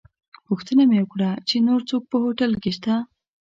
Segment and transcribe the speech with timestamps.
[0.47, 2.95] پوښتنه مې وکړه چې نور څوک په هوټل کې شته.